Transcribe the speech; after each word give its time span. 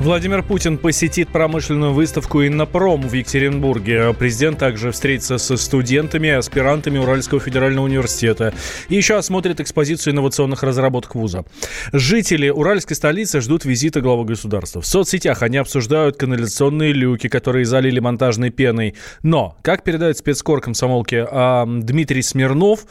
Владимир 0.00 0.44
Путин 0.44 0.78
посетит 0.78 1.28
промышленную 1.30 1.92
выставку 1.92 2.46
«Иннопром» 2.46 3.02
в 3.02 3.12
Екатеринбурге. 3.12 4.14
Президент 4.16 4.56
также 4.56 4.92
встретится 4.92 5.38
со 5.38 5.56
студентами 5.56 6.28
и 6.28 6.30
аспирантами 6.30 6.98
Уральского 6.98 7.40
федерального 7.40 7.84
университета. 7.84 8.54
И 8.88 8.94
еще 8.94 9.16
осмотрит 9.16 9.60
экспозицию 9.60 10.14
инновационных 10.14 10.62
разработок 10.62 11.16
вуза. 11.16 11.44
Жители 11.92 12.48
уральской 12.48 12.94
столицы 12.94 13.40
ждут 13.40 13.64
визита 13.64 14.00
главы 14.00 14.24
государства. 14.24 14.80
В 14.80 14.86
соцсетях 14.86 15.42
они 15.42 15.56
обсуждают 15.56 16.16
канализационные 16.16 16.92
люки, 16.92 17.28
которые 17.28 17.64
залили 17.64 17.98
монтажной 17.98 18.50
пеной. 18.50 18.94
Но, 19.24 19.56
как 19.62 19.82
передает 19.82 20.16
спецкор 20.16 20.60
комсомолки 20.60 21.26
э, 21.28 21.64
Дмитрий 21.82 22.22
Смирнов, 22.22 22.86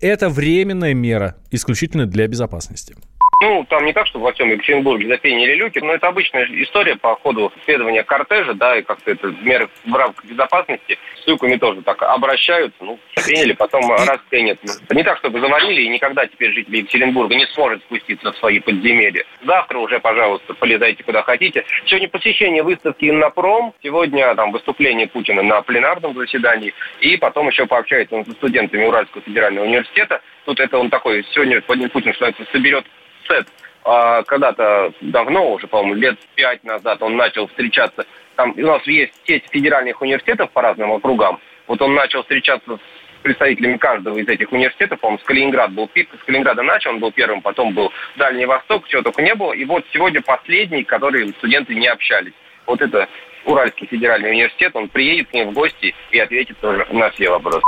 это 0.00 0.28
временная 0.28 0.94
мера, 0.94 1.34
исключительно 1.50 2.06
для 2.06 2.28
безопасности. 2.28 2.94
Ну, 3.42 3.66
там 3.68 3.84
не 3.84 3.92
так, 3.92 4.06
что 4.06 4.20
во 4.20 4.32
всем 4.32 4.50
Екатеринбурге 4.50 5.08
запенили 5.08 5.54
люки, 5.56 5.80
но 5.80 5.94
это 5.94 6.06
обычная 6.06 6.46
история 6.62 6.94
по 6.94 7.16
ходу 7.16 7.52
следования 7.64 8.04
кортежа, 8.04 8.54
да, 8.54 8.76
и 8.76 8.82
как-то 8.82 9.10
это 9.10 9.34
меры 9.42 9.68
в 9.84 9.92
рамках 9.92 10.24
безопасности 10.24 10.96
с 11.20 11.26
люками 11.26 11.56
тоже 11.56 11.82
так 11.82 12.00
обращаются, 12.02 12.78
ну, 12.84 13.00
запенили, 13.16 13.52
потом 13.52 13.90
раз 13.90 14.20
пенят. 14.30 14.60
Не 14.90 15.02
так, 15.02 15.18
чтобы 15.18 15.40
заварили, 15.40 15.82
и 15.82 15.88
никогда 15.88 16.24
теперь 16.24 16.52
жители 16.52 16.76
Екатеринбурга 16.76 17.34
не 17.34 17.46
сможет 17.46 17.82
спуститься 17.82 18.30
в 18.30 18.36
свои 18.36 18.60
подземелья. 18.60 19.24
Завтра 19.44 19.78
уже, 19.78 19.98
пожалуйста, 19.98 20.54
полезайте 20.54 21.02
куда 21.02 21.24
хотите. 21.24 21.64
Сегодня 21.86 22.08
посещение 22.08 22.62
выставки 22.62 23.10
«Иннопром», 23.10 23.74
сегодня 23.82 24.32
там 24.36 24.52
выступление 24.52 25.08
Путина 25.08 25.42
на 25.42 25.62
пленарном 25.62 26.14
заседании, 26.14 26.74
и 27.00 27.16
потом 27.16 27.48
еще 27.48 27.66
пообщается 27.66 28.14
он 28.14 28.24
со 28.24 28.30
студентами 28.34 28.84
Уральского 28.84 29.24
федерального 29.24 29.64
университета. 29.64 30.20
Тут 30.44 30.60
это 30.60 30.78
он 30.78 30.90
такой, 30.90 31.24
сегодня 31.32 31.60
Владимир 31.66 31.90
Путин, 31.90 32.14
что 32.14 32.32
соберет 32.52 32.84
Сет 33.32 33.46
а, 33.84 34.22
когда-то 34.22 34.92
давно, 35.00 35.52
уже, 35.52 35.66
по-моему, 35.66 35.94
лет 35.94 36.18
пять 36.34 36.62
назад 36.64 37.02
он 37.02 37.16
начал 37.16 37.48
встречаться. 37.48 38.06
Там 38.36 38.54
у 38.56 38.60
нас 38.60 38.86
есть 38.86 39.12
сеть 39.26 39.44
федеральных 39.50 40.00
университетов 40.00 40.50
по 40.52 40.62
разным 40.62 40.92
округам. 40.92 41.40
Вот 41.66 41.80
он 41.82 41.94
начал 41.94 42.22
встречаться 42.22 42.76
с 42.76 43.22
представителями 43.22 43.76
каждого 43.76 44.18
из 44.18 44.28
этих 44.28 44.52
университетов. 44.52 45.00
По-моему, 45.00 45.20
с 45.20 45.24
Калининграда 45.24 45.72
был 45.72 45.88
с 45.88 46.24
Калининграда 46.24 46.62
начал, 46.62 46.90
он 46.90 47.00
был 47.00 47.12
первым, 47.12 47.40
потом 47.40 47.74
был 47.74 47.92
Дальний 48.16 48.46
Восток, 48.46 48.86
чего 48.88 49.02
только 49.02 49.22
не 49.22 49.34
было. 49.34 49.52
И 49.52 49.64
вот 49.64 49.84
сегодня 49.92 50.22
последний, 50.22 50.84
который 50.84 51.28
студенты 51.30 51.74
не 51.74 51.88
общались. 51.88 52.34
Вот 52.66 52.80
это 52.80 53.08
Уральский 53.44 53.88
федеральный 53.88 54.30
университет, 54.30 54.72
он 54.74 54.88
приедет 54.88 55.28
к 55.28 55.32
ним 55.34 55.50
в 55.50 55.52
гости 55.54 55.94
и 56.10 56.18
ответит 56.18 56.58
тоже 56.60 56.86
на 56.90 57.10
все 57.10 57.30
вопросы. 57.30 57.62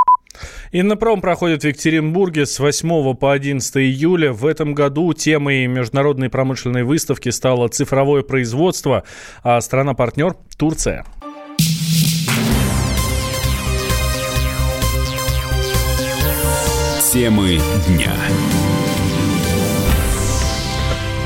Иннопром 0.72 1.20
проходит 1.20 1.62
в 1.62 1.66
Екатеринбурге 1.66 2.46
с 2.46 2.58
8 2.58 3.14
по 3.14 3.32
11 3.32 3.76
июля. 3.76 4.32
В 4.32 4.46
этом 4.46 4.74
году 4.74 5.12
темой 5.12 5.66
международной 5.66 6.30
промышленной 6.30 6.84
выставки 6.84 7.28
стало 7.28 7.68
цифровое 7.68 8.22
производство, 8.22 9.04
а 9.42 9.60
страна-партнер– 9.60 10.34
Турция. 10.58 11.04
Темы 17.12 17.60
дня. 17.86 18.12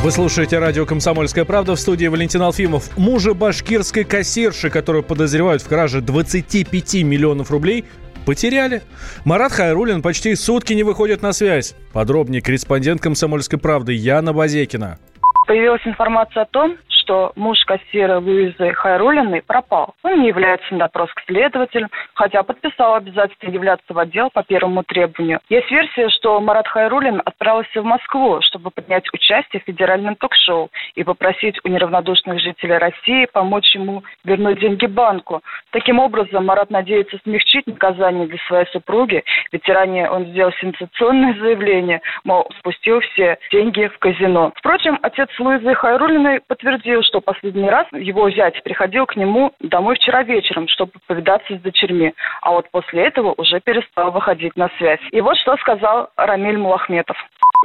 Вы 0.03 0.13
слушаете 0.13 0.59
радио 0.59 0.87
«Комсомольская 0.87 1.45
правда» 1.45 1.75
в 1.75 1.81
студии 1.81 2.07
Валентин 2.07 2.41
Алфимов. 2.43 2.97
Мужа 2.97 3.35
башкирской 3.35 4.05
кассирши, 4.05 4.71
которую 4.71 5.03
подозревают 5.03 5.61
в 5.61 5.67
краже 5.67 6.01
25 6.01 7.03
миллионов 7.03 7.51
рублей, 7.51 7.85
потеряли. 8.29 8.83
Марат 9.25 9.53
Хайрулин 9.53 10.03
почти 10.03 10.35
сутки 10.35 10.75
не 10.75 10.83
выходит 10.83 11.23
на 11.23 11.33
связь. 11.33 11.75
Подробнее 11.95 12.43
корреспондент 12.43 13.01
«Комсомольской 13.01 13.59
правды» 13.59 13.95
Яна 13.95 14.35
Базекина. 14.35 14.99
Появилась 15.47 15.81
информация 15.87 16.43
о 16.43 16.45
том, 16.45 16.77
что 17.09 17.33
муж 17.37 17.65
кассира 17.65 18.21
Луизы 18.21 18.75
Хайрулиной 18.75 19.41
пропал. 19.41 19.95
Он 20.03 20.21
не 20.21 20.29
является 20.29 20.75
на 20.75 20.81
допрос 20.81 21.11
к 21.15 21.23
следователю, 21.27 21.89
хотя 22.13 22.43
подписал 22.43 22.97
обязательство 22.97 23.49
являться 23.49 23.95
в 23.95 23.99
отдел 23.99 24.29
по 24.31 24.43
первому 24.43 24.83
требованию. 24.83 25.41
Есть 25.49 25.71
версия, 25.71 26.11
что 26.11 26.39
Марат 26.39 26.69
Хайрулин 26.69 27.23
отправился 27.25 27.81
в 27.81 27.85
Москву, 27.87 28.41
чтобы 28.43 28.71
принять 28.71 29.07
участие 29.15 29.63
в 29.63 29.65
федеральном 29.65 30.17
ток-шоу 30.17 30.69
и 30.97 31.03
попросить 31.03 31.59
у 31.65 31.69
неравнодушных 31.69 32.41
жителей 32.41 32.77
России 32.77 33.27
помочь 33.33 33.75
ему 33.75 34.03
вернуть 34.25 34.61
деньги 34.61 34.85
банку. 34.85 35.41
Таким 35.71 36.01
образом, 36.01 36.45
Марат 36.45 36.69
надеется 36.69 37.19
смягчить 37.25 37.67
наказание 37.67 38.27
для 38.27 38.39
своей 38.49 38.67
супруги, 38.67 39.25
ведь 39.51 39.67
ранее 39.67 40.11
он 40.11 40.27
сделал 40.27 40.53
сенсационное 40.61 41.33
заявление, 41.41 42.03
мол, 42.25 42.47
спустил 42.59 43.01
все 43.01 43.39
деньги 43.51 43.87
в 43.87 43.99
казино. 43.99 44.53
Впрочем, 44.57 44.99
отец 45.01 45.31
Луизы 45.39 45.75
Хайрулиной 45.75 46.41
подтвердил, 46.47 46.98
говорил, 46.99 47.03
что 47.03 47.21
последний 47.21 47.69
раз 47.69 47.87
его 47.93 48.31
зять 48.31 48.63
приходил 48.63 49.07
к 49.07 49.17
нему 49.17 49.53
домой 49.61 49.97
вчера 49.97 50.23
вечером, 50.23 50.69
чтобы 50.69 50.93
повидаться 51.07 51.57
с 51.57 51.61
дочерьми, 51.61 52.15
а 52.43 52.53
вот 52.53 52.71
после 52.71 53.07
этого 53.07 53.35
уже 53.37 53.61
перестал 53.61 54.11
выходить 54.11 54.57
на 54.57 54.69
связь. 54.79 55.01
И 55.13 55.21
вот 55.21 55.37
что 55.39 55.57
сказал 55.57 56.11
Рамиль 56.17 56.59
Мулахметов. 56.59 57.17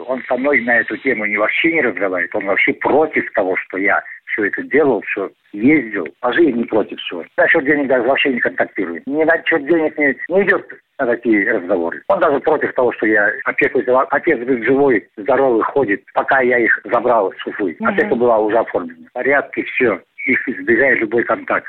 Он 0.05 0.21
со 0.27 0.37
мной 0.37 0.61
на 0.61 0.79
эту 0.79 0.97
тему 0.97 1.25
не 1.25 1.37
вообще 1.37 1.73
не 1.73 1.81
разговаривает, 1.81 2.35
он 2.35 2.45
вообще 2.45 2.73
против 2.73 3.31
того, 3.33 3.55
что 3.57 3.77
я 3.77 4.01
все 4.25 4.45
это 4.45 4.63
делал, 4.63 5.01
все 5.01 5.29
ездил, 5.51 6.07
а 6.21 6.33
жизнь 6.33 6.57
не 6.57 6.63
против 6.65 6.99
всего. 6.99 7.23
Насчет 7.37 7.63
денег 7.65 7.87
даже 7.87 8.07
вообще 8.07 8.33
не 8.33 8.39
контактирует. 8.39 9.05
Ни 9.05 9.23
на 9.23 9.43
счет 9.45 9.65
денег 9.67 9.97
не, 9.97 10.15
не 10.29 10.43
идет 10.43 10.67
на 10.99 11.05
такие 11.05 11.51
разговоры. 11.51 12.01
Он 12.07 12.19
даже 12.19 12.39
против 12.39 12.73
того, 12.73 12.91
что 12.93 13.05
я 13.05 13.31
опеку 13.45 13.81
Отец 14.09 14.39
был 14.39 14.63
живой, 14.63 15.07
здоровый, 15.17 15.63
ходит, 15.63 16.03
пока 16.13 16.41
я 16.41 16.57
их 16.57 16.79
забрал 16.85 17.31
с 17.33 17.47
Уфы. 17.47 17.75
Угу. 17.79 17.87
Опека 17.87 18.15
была 18.15 18.39
уже 18.39 18.57
оформлена. 18.57 19.07
В 19.09 19.13
порядке, 19.13 19.63
все. 19.63 20.01
Их 20.25 20.47
избегает 20.47 20.99
любой 20.99 21.23
контакт. 21.23 21.67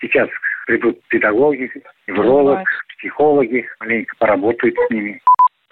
Сейчас 0.00 0.28
придут 0.66 1.00
педагоги, 1.08 1.70
невролог, 2.06 2.60
психологи, 2.98 3.66
маленько 3.80 4.14
поработают 4.18 4.76
с 4.76 4.90
ними. 4.90 5.20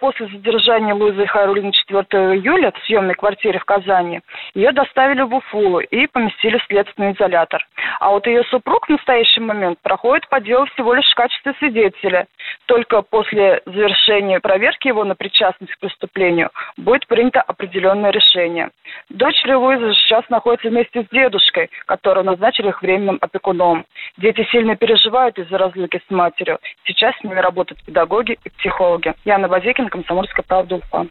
После 0.04 0.26
задержания 0.26 0.94
Луизы 0.94 1.26
Хайрулина 1.26 1.72
4 1.72 2.02
июля 2.36 2.72
в 2.72 2.78
съемной 2.84 3.14
квартире 3.14 3.58
в 3.58 3.64
Казани 3.64 4.20
ее 4.52 4.70
доставили 4.72 5.22
в 5.22 5.34
Уфу 5.34 5.78
и 5.78 6.06
поместили 6.08 6.58
в 6.58 6.64
следственный 6.64 7.12
изолятор. 7.12 7.66
А 8.00 8.10
вот 8.10 8.26
ее 8.26 8.44
супруг 8.50 8.84
в 8.86 8.90
настоящий 8.90 9.40
момент 9.40 9.78
проходит 9.80 10.28
по 10.28 10.40
делу 10.40 10.66
всего 10.66 10.92
лишь 10.92 11.10
в 11.10 11.14
качестве 11.14 11.54
свидетеля. 11.58 12.26
Только 12.66 13.00
после 13.00 13.62
завершения 13.64 14.40
проверки 14.40 14.88
его 14.88 15.04
на 15.04 15.14
причастность 15.14 15.72
к 15.72 15.78
преступлению 15.78 16.50
будет 16.76 17.06
принято 17.06 17.40
определенное 17.40 18.10
решение. 18.10 18.72
Дочь 19.08 19.42
Луизы 19.46 19.94
сейчас 19.94 20.28
находится 20.28 20.68
вместе 20.68 21.04
с 21.04 21.08
дедушкой, 21.08 21.70
которого 21.86 22.24
назначили 22.24 22.68
их 22.68 22.82
временным 22.82 23.16
опекуном. 23.22 23.86
Дети 24.18 24.46
сильно 24.52 24.76
переживают 24.76 25.38
из-за 25.38 25.56
разлуки 25.56 25.98
с 26.06 26.10
матерью. 26.10 26.58
Сейчас 26.84 27.16
с 27.16 27.24
ними 27.24 27.40
работают 27.40 27.82
педагоги 27.86 28.36
и 28.44 28.50
психологи. 28.50 29.14
Яна 29.24 29.48
Базекина, 29.48 29.88
Пушкин, 29.93 29.93
Комсомольская 29.94 30.44
правда, 30.48 30.74
Уфа. 30.74 31.06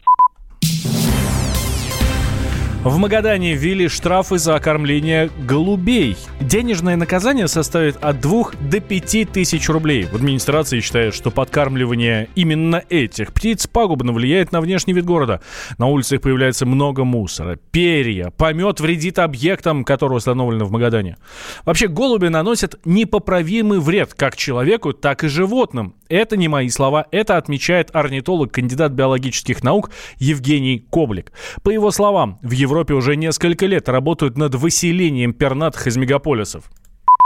В 2.84 2.98
Магадане 2.98 3.54
ввели 3.54 3.88
штрафы 3.88 4.38
за 4.38 4.56
окормление 4.56 5.30
голубей. 5.48 6.18
Денежное 6.42 6.98
наказание 6.98 7.48
составит 7.48 7.96
от 8.04 8.20
2 8.20 8.52
до 8.60 8.82
5 8.82 9.32
тысяч 9.32 9.70
рублей. 9.70 10.04
В 10.04 10.16
администрации 10.16 10.82
считают, 10.82 11.16
что 11.16 11.32
подкармливание 11.32 12.28
именно 12.36 12.84
этих 12.90 13.32
птиц 13.32 13.68
пагубно 13.68 14.12
влияет 14.12 14.52
на 14.52 14.60
внешний 14.60 14.92
вид 14.92 15.06
города. 15.06 15.40
На 15.78 15.88
улицах 15.88 16.20
появляется 16.20 16.66
много 16.66 17.06
мусора, 17.06 17.58
перья, 17.72 18.32
помет 18.32 18.82
вредит 18.82 19.18
объектам, 19.18 19.86
которые 19.86 20.18
установлены 20.18 20.66
в 20.66 20.72
Магадане. 20.72 21.16
Вообще 21.64 21.88
голуби 21.88 22.28
наносят 22.28 22.82
непоправимый 22.84 23.80
вред 23.80 24.14
как 24.14 24.36
человеку, 24.36 24.92
так 24.92 25.24
и 25.24 25.30
животным. 25.30 25.96
Это 26.10 26.36
не 26.36 26.50
мои 26.50 26.68
слова, 26.68 27.08
это 27.12 27.38
отмечает 27.38 27.96
орнитолог, 27.96 28.52
кандидат 28.52 28.92
биологических 28.92 29.64
наук 29.64 29.90
Евгений 30.20 30.86
Коблик. 30.92 31.32
По 31.64 31.70
его 31.70 31.90
словам, 31.90 32.40
в 32.44 32.52
Европе 32.52 32.73
уже 32.96 33.16
несколько 33.16 33.66
лет 33.66 33.90
работают 33.90 34.38
над 34.38 34.56
выселением 34.56 35.34
пернатых 35.34 35.88
из 35.88 35.98
мегаполисов 35.98 36.70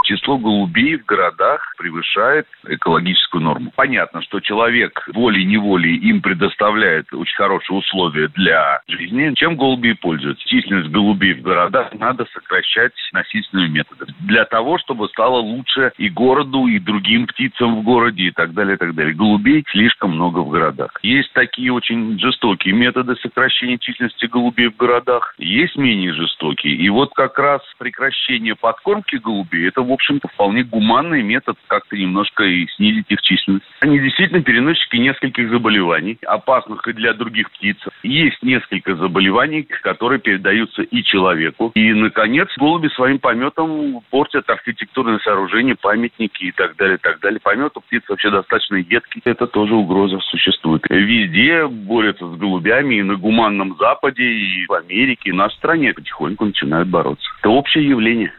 число 0.07 0.37
голубей 0.37 0.97
в 0.97 1.05
городах 1.05 1.61
превышает 1.77 2.47
экологическую 2.67 3.43
норму. 3.43 3.71
Понятно, 3.75 4.21
что 4.21 4.39
человек 4.39 5.07
волей-неволей 5.13 5.95
им 5.97 6.21
предоставляет 6.21 7.13
очень 7.13 7.35
хорошие 7.35 7.77
условия 7.77 8.29
для 8.29 8.81
жизни. 8.87 9.33
Чем 9.35 9.55
голуби 9.55 9.93
пользуются? 9.93 10.47
Численность 10.47 10.89
голубей 10.89 11.33
в 11.33 11.41
городах 11.41 11.93
надо 11.93 12.25
сокращать 12.33 12.93
насильственными 13.11 13.69
методами. 13.69 14.15
Для 14.21 14.45
того, 14.45 14.77
чтобы 14.79 15.07
стало 15.09 15.37
лучше 15.37 15.91
и 15.97 16.09
городу, 16.09 16.67
и 16.67 16.79
другим 16.79 17.27
птицам 17.27 17.79
в 17.79 17.83
городе, 17.83 18.23
и 18.23 18.31
так 18.31 18.53
далее, 18.53 18.75
и 18.75 18.77
так 18.77 18.95
далее. 18.95 19.13
Голубей 19.13 19.63
слишком 19.71 20.11
много 20.11 20.39
в 20.39 20.49
городах. 20.49 20.91
Есть 21.01 21.33
такие 21.33 21.73
очень 21.73 22.17
жестокие 22.19 22.73
методы 22.73 23.15
сокращения 23.17 23.77
численности 23.77 24.25
голубей 24.25 24.69
в 24.69 24.77
городах, 24.77 25.35
есть 25.37 25.75
менее 25.75 26.13
жестокие. 26.13 26.75
И 26.75 26.89
вот 26.89 27.13
как 27.13 27.37
раз 27.37 27.61
прекращение 27.77 28.55
подкормки 28.55 29.15
голубей, 29.17 29.67
это, 29.67 29.81
в 29.81 29.91
общем-то, 29.97 30.27
вполне 30.29 30.63
гуманный 30.63 31.23
метод 31.23 31.57
как-то 31.67 31.97
немножко 31.97 32.43
и 32.43 32.67
снизить 32.75 33.07
их 33.09 33.21
численность. 33.21 33.65
Они 33.79 33.99
действительно 33.99 34.41
переносчики 34.41 34.95
нескольких 34.97 35.49
заболеваний, 35.49 36.17
опасных 36.25 36.87
и 36.87 36.93
для 36.93 37.13
других 37.13 37.51
птиц. 37.51 37.77
Есть 38.03 38.41
несколько 38.43 38.95
заболеваний, 38.95 39.63
которые 39.63 40.19
передаются 40.19 40.83
и 40.83 41.03
человеку. 41.03 41.71
И, 41.75 41.93
наконец, 41.93 42.47
голуби 42.57 42.89
своим 42.89 43.19
пометом 43.19 44.01
портят 44.09 44.49
архитектурные 44.49 45.19
сооружения, 45.19 45.75
памятники 45.75 46.43
и 46.43 46.51
так 46.51 46.75
далее, 46.75 46.97
так 46.97 47.19
далее. 47.19 47.39
Помет 47.41 47.75
у 47.75 47.81
птиц 47.81 48.03
вообще 48.07 48.29
достаточно 48.29 48.75
едкий. 48.75 49.21
Это 49.25 49.47
тоже 49.47 49.73
угроза 49.73 50.19
существует. 50.19 50.83
Везде 50.89 51.67
борются 51.67 52.27
с 52.27 52.37
голубями 52.37 52.95
и 52.95 53.03
на 53.03 53.15
гуманном 53.15 53.75
Западе, 53.79 54.23
и 54.23 54.65
в 54.67 54.73
Америке, 54.73 55.29
и 55.29 55.33
на 55.33 55.49
стране 55.49 55.93
потихоньку 55.93 56.45
начинают 56.45 56.87
бороться. 56.87 57.27
Это 57.39 57.49
общее 57.49 57.87
явление. 57.87 58.31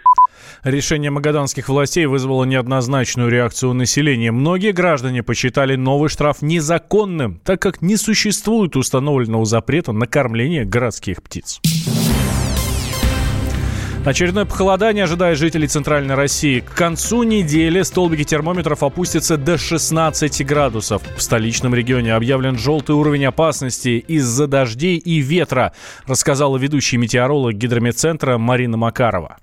Решение 0.65 1.11
магаданских 1.11 1.69
властей 1.69 2.07
вызвало 2.07 2.45
неоднозначную 2.45 3.31
реакцию 3.31 3.75
населения. 3.75 4.33
Многие 4.33 4.73
граждане 4.73 5.23
посчитали 5.23 5.77
новый 5.77 6.09
штраф 6.09 6.43
незаконным, 6.43 7.41
так 7.45 7.63
как 7.63 7.81
не 7.81 7.97
существует 7.97 8.77
установленного 8.77 9.45
запрета 9.45 9.93
на 9.93 10.07
кормление 10.07 10.65
городских 10.65 11.23
птиц. 11.23 11.61
Очередное 14.05 14.47
похолодание 14.47 15.05
ожидает 15.05 15.37
жителей 15.37 15.67
Центральной 15.69 16.15
России. 16.15 16.61
К 16.61 16.73
концу 16.73 17.25
недели 17.25 17.83
столбики 17.83 18.25
термометров 18.25 18.83
опустятся 18.83 19.37
до 19.37 19.59
16 19.59 20.47
градусов. 20.47 21.03
В 21.17 21.21
столичном 21.21 21.75
регионе 21.75 22.15
объявлен 22.15 22.57
желтый 22.57 22.97
уровень 22.97 23.27
опасности 23.27 24.03
из-за 24.09 24.47
дождей 24.47 24.97
и 24.97 25.19
ветра, 25.19 25.75
рассказала 26.07 26.57
ведущий 26.57 26.97
метеоролог 26.97 27.55
гидрометцентра 27.55 28.39
Марина 28.39 28.79
Макарова. 28.79 29.37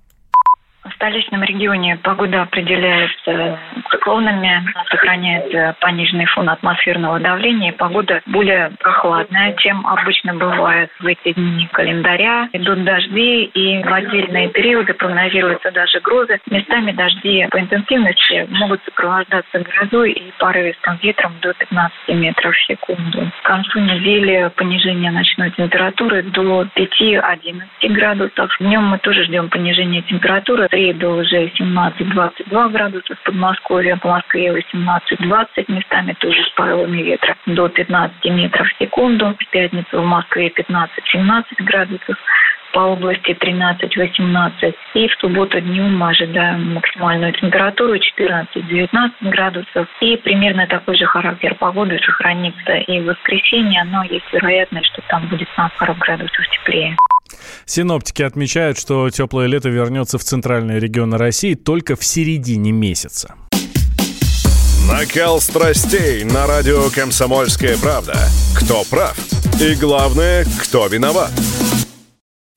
Столичном 1.06 1.44
регионе 1.44 1.98
погода 1.98 2.42
определяется 2.42 3.60
циклонами, 3.92 4.66
сохраняется 4.90 5.75
пониженный 5.80 6.25
фон 6.25 6.50
атмосферного 6.50 7.19
давления, 7.19 7.74
погода 7.74 8.24
более 8.25 8.72
прохладная, 8.80 9.54
чем 9.57 9.86
обычно 9.86 10.34
бывает 10.34 10.90
в 11.00 11.06
эти 11.06 11.34
дни 11.34 11.69
календаря. 11.72 12.50
Идут 12.54 12.84
дожди, 12.84 13.44
и 13.44 13.84
в 13.84 13.94
отдельные 13.94 14.50
периоды 14.50 14.96
прогнозируются 14.96 15.69
даже 15.69 16.00
грозы. 16.00 16.40
Местами 16.50 16.92
дожди 16.92 17.46
по 17.52 17.60
интенсивности 17.60 18.48
могут 18.50 18.84
сопровождаться 18.86 19.60
грозой 19.60 20.12
и 20.12 20.34
порывистым 20.40 20.98
ветром 21.04 21.36
до 21.40 21.54
15 21.54 22.07
метров 22.16 22.56
в 22.56 22.66
секунду. 22.66 23.31
К 23.44 23.46
концу 23.46 23.80
недели 23.80 24.50
понижение 24.56 25.12
ночной 25.12 25.52
температуры 25.52 26.24
до 26.24 26.63
5-11 26.75 27.62
градусов. 27.90 28.56
Днем 28.60 28.86
мы 28.86 28.98
тоже 28.98 29.25
ждем 29.25 29.52
понижения 29.52 30.02
температуры 30.02 30.68
среду 30.95 31.15
уже 31.15 31.47
17-22 31.47 32.69
градуса 32.71 33.15
в 33.15 33.24
Подмосковье, 33.24 33.97
по 33.97 34.09
Москве 34.09 34.47
18-20, 34.47 35.65
местами 35.68 36.13
тоже 36.19 36.44
с 36.44 36.50
порывами 36.51 37.01
ветра 37.01 37.36
до 37.45 37.69
15 37.69 38.25
метров 38.25 38.68
в 38.68 38.83
секунду. 38.83 39.36
В 39.39 39.50
пятницу 39.50 40.01
в 40.01 40.06
Москве 40.06 40.50
15-17 40.50 41.44
градусов 41.59 42.18
по 42.74 42.80
области 42.80 43.31
13-18. 43.31 44.75
И 44.95 45.07
в 45.07 45.13
субботу 45.19 45.62
днем 45.62 45.97
мы 45.97 46.09
ожидаем 46.09 46.74
максимальную 46.74 47.33
температуру 47.33 47.95
14-19 47.95 49.12
градусов. 49.21 49.88
И 50.01 50.18
примерно 50.18 50.68
такой 50.68 50.95
же 50.97 51.06
характер 51.06 51.56
погоды 51.56 52.00
сохранится 52.00 52.74
и 52.74 53.00
в 53.00 53.06
воскресенье, 53.06 53.83
но 53.86 54.03
есть 54.03 54.25
вероятность, 54.33 54.88
что 54.88 55.01
там 55.07 55.27
будет 55.27 55.47
на 55.57 55.69
пару 55.77 55.94
градусов 55.95 56.45
теплее. 56.50 56.97
Синоптики 57.66 58.22
отмечают, 58.22 58.77
что 58.77 59.10
теплое 59.10 59.48
лето 59.48 59.69
вернется 59.69 60.18
в 60.18 60.24
центральные 60.24 60.80
регионы 60.80 61.18
России 61.18 61.56
только 61.56 61.95
в 61.95 62.04
середине 62.04 62.72
месяца. 62.72 63.36
Накал 64.88 65.42
страстей 65.42 66.24
на 66.24 66.45
радио 66.45 66.89
«Комсомольская 66.92 67.77
правда». 67.77 68.16
Кто 68.56 68.83
прав? 68.83 69.18
И 69.60 69.74
главное, 69.74 70.45
кто 70.62 70.86
виноват? 70.88 71.31